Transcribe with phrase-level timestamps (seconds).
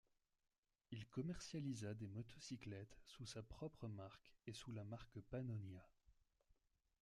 [0.89, 5.87] Il commercialisa des motocyclettes sous sa propre marque et sous la marque Pannónia.